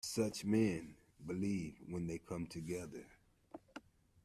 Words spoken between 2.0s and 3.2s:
they come together.